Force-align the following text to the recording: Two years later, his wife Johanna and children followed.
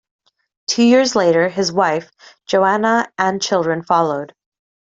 Two 0.65 0.81
years 0.81 1.15
later, 1.15 1.47
his 1.47 1.71
wife 1.71 2.09
Johanna 2.47 3.11
and 3.19 3.39
children 3.39 3.83
followed. 3.83 4.33